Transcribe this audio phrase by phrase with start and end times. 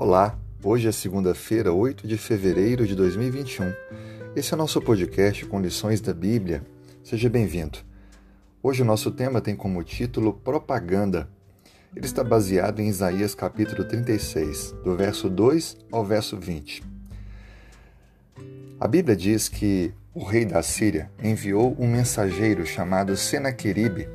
[0.00, 3.74] Olá, hoje é segunda-feira, 8 de fevereiro de 2021.
[4.36, 6.62] Esse é o nosso podcast com lições da Bíblia.
[7.02, 7.80] Seja bem-vindo.
[8.62, 11.28] Hoje o nosso tema tem como título Propaganda.
[11.96, 16.84] Ele está baseado em Isaías capítulo 36, do verso 2 ao verso 20.
[18.78, 24.08] A Bíblia diz que o rei da Síria enviou um mensageiro chamado Senaqueribe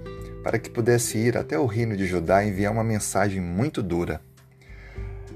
[0.46, 4.22] para que pudesse ir até o reino de Judá e enviar uma mensagem muito dura.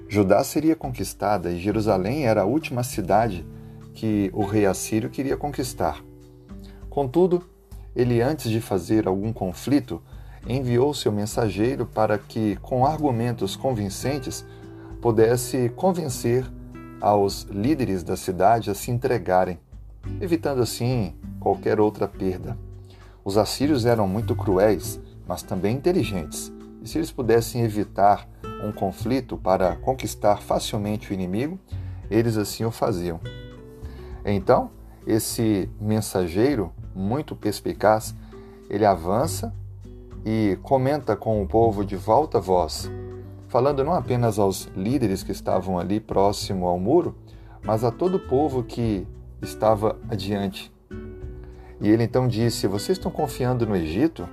[0.10, 3.46] Judá seria conquistada e Jerusalém era a última cidade
[3.94, 6.02] que o rei assírio queria conquistar.
[6.90, 7.44] Contudo,
[7.96, 10.02] ele, antes de fazer algum conflito,
[10.48, 14.46] enviou seu mensageiro para que, com argumentos convincentes,
[15.02, 16.46] pudesse convencer
[17.02, 19.60] aos líderes da cidade a se entregarem,
[20.22, 22.58] evitando assim qualquer outra perda.
[23.26, 28.27] Os assírios eram muito cruéis, mas também inteligentes, e se eles pudessem evitar
[28.63, 31.60] um conflito para conquistar facilmente o inimigo,
[32.10, 33.20] eles assim o faziam.
[34.26, 34.72] Então,
[35.05, 38.16] esse mensageiro, muito perspicaz,
[38.70, 39.54] ele avança
[40.26, 42.91] e comenta com o povo de volta voz,
[43.48, 47.16] falando não apenas aos líderes que estavam ali próximo ao muro,
[47.64, 49.08] mas a todo o povo que
[49.42, 50.71] estava adiante.
[51.80, 54.27] E ele então disse: Vocês estão confiando no Egito?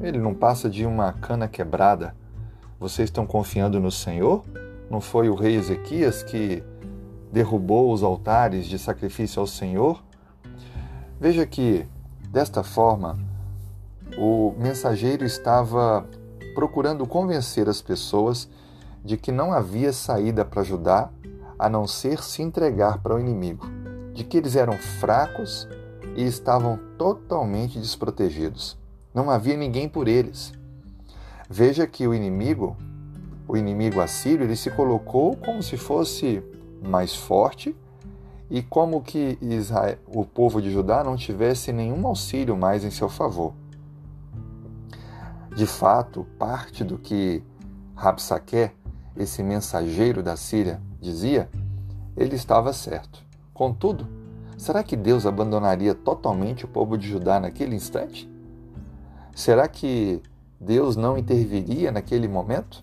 [0.00, 2.14] Ele não passa de uma cana quebrada.
[2.80, 4.44] Vocês estão confiando no Senhor?
[4.88, 6.62] Não foi o rei Ezequias que
[7.32, 10.00] derrubou os altares de sacrifício ao Senhor?
[11.18, 11.84] Veja que,
[12.30, 13.18] desta forma,
[14.16, 16.06] o mensageiro estava
[16.54, 18.48] procurando convencer as pessoas
[19.04, 21.10] de que não havia saída para Judá
[21.58, 23.66] a não ser se entregar para o inimigo,
[24.14, 25.68] de que eles eram fracos
[26.14, 28.78] e estavam totalmente desprotegidos.
[29.12, 30.52] Não havia ninguém por eles.
[31.50, 32.76] Veja que o inimigo,
[33.46, 36.42] o inimigo assírio, ele se colocou como se fosse
[36.82, 37.74] mais forte
[38.50, 43.08] e como que Israel, o povo de Judá não tivesse nenhum auxílio mais em seu
[43.08, 43.54] favor.
[45.56, 47.42] De fato, parte do que
[47.94, 48.70] Rabsaque,
[49.16, 51.48] esse mensageiro da Síria, dizia,
[52.16, 53.24] ele estava certo.
[53.52, 54.06] Contudo,
[54.56, 58.30] será que Deus abandonaria totalmente o povo de Judá naquele instante?
[59.34, 60.22] Será que
[60.60, 62.82] Deus não interviria naquele momento?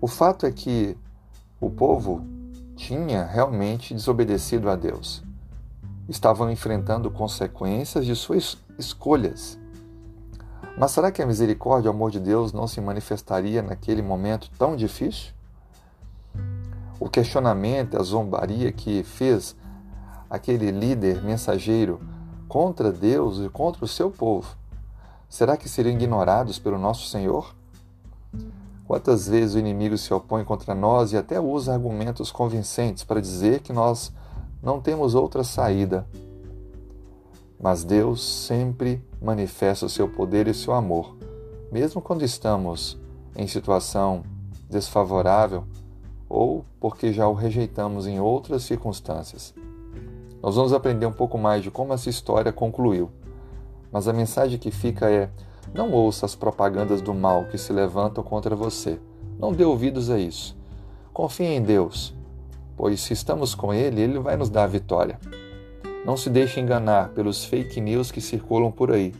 [0.00, 0.96] O fato é que
[1.60, 2.20] o povo
[2.74, 5.22] tinha realmente desobedecido a Deus.
[6.08, 9.56] Estavam enfrentando consequências de suas escolhas.
[10.76, 14.50] Mas será que a misericórdia e o amor de Deus não se manifestaria naquele momento
[14.58, 15.32] tão difícil?
[16.98, 19.54] O questionamento, a zombaria que fez
[20.28, 22.00] aquele líder mensageiro
[22.48, 24.58] contra Deus e contra o seu povo
[25.28, 27.54] Será que seriam ignorados pelo nosso Senhor?
[28.86, 33.60] Quantas vezes o inimigo se opõe contra nós e até usa argumentos convincentes para dizer
[33.60, 34.10] que nós
[34.62, 36.06] não temos outra saída.
[37.60, 41.16] Mas Deus sempre manifesta o seu poder e o seu amor,
[41.70, 42.98] mesmo quando estamos
[43.36, 44.22] em situação
[44.70, 45.64] desfavorável
[46.28, 49.54] ou porque já o rejeitamos em outras circunstâncias.
[50.42, 53.10] Nós vamos aprender um pouco mais de como essa história concluiu.
[53.92, 55.30] Mas a mensagem que fica é:
[55.74, 58.98] não ouça as propagandas do mal que se levantam contra você.
[59.38, 60.56] Não dê ouvidos a isso.
[61.12, 62.14] Confie em Deus,
[62.76, 65.18] pois se estamos com Ele, Ele vai nos dar a vitória.
[66.04, 69.14] Não se deixe enganar pelos fake news que circulam por aí,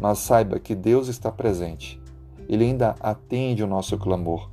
[0.00, 2.00] mas saiba que Deus está presente.
[2.48, 4.50] Ele ainda atende o nosso clamor.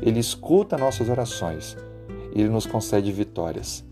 [0.00, 1.76] Ele escuta nossas orações.
[2.32, 3.84] Ele nos concede vitórias.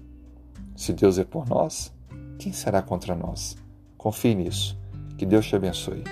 [0.77, 1.93] Se Deus é por nós,
[2.39, 3.57] quem será contra nós?
[4.03, 4.77] Confie nisso.
[5.17, 6.03] Que Deus te abençoe.